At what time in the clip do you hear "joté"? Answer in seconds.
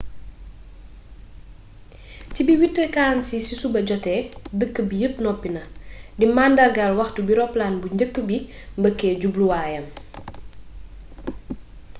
3.89-4.15